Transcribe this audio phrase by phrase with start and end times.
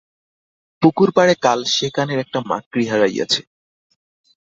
[0.81, 3.41] পুকুরপাড়ে কাল সে কানের একটা মাকড়ি হারাইয়াছে।